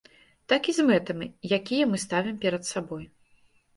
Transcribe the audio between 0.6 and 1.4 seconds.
і з мэтамі,